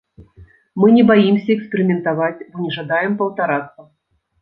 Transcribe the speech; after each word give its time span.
Мы 0.83 0.87
не 0.95 1.03
баімся 1.11 1.49
эксперыментаваць, 1.57 2.45
бо 2.49 2.57
не 2.65 2.71
жадаем 2.81 3.11
паўтарацца. 3.25 3.91